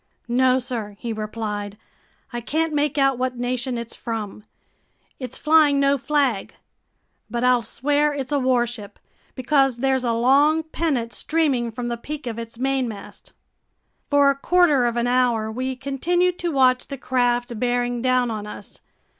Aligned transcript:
"No, 0.27 0.57
sir," 0.57 0.95
he 0.97 1.13
replied. 1.13 1.77
"I 2.33 2.41
can't 2.41 2.73
make 2.73 2.97
out 2.97 3.19
what 3.19 3.37
nation 3.37 3.77
it's 3.77 3.95
from. 3.95 4.43
It's 5.19 5.37
flying 5.37 5.79
no 5.79 5.95
flag. 5.99 6.55
But 7.29 7.43
I'll 7.43 7.61
swear 7.61 8.11
it's 8.11 8.31
a 8.31 8.39
warship, 8.39 8.97
because 9.35 9.77
there's 9.77 10.03
a 10.03 10.11
long 10.11 10.63
pennant 10.63 11.13
streaming 11.13 11.69
from 11.71 11.87
the 11.87 11.97
peak 11.97 12.25
of 12.25 12.39
its 12.39 12.57
mainmast." 12.57 13.33
For 14.09 14.31
a 14.31 14.35
quarter 14.35 14.87
of 14.87 14.97
an 14.97 15.05
hour, 15.05 15.51
we 15.51 15.75
continued 15.75 16.39
to 16.39 16.51
watch 16.51 16.87
the 16.87 16.97
craft 16.97 17.59
bearing 17.59 18.01
down 18.01 18.31
on 18.31 18.47
us. 18.47 18.81